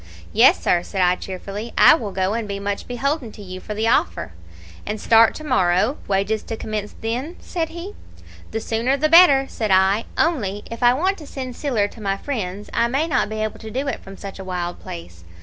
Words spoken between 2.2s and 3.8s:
and be much beholden to you for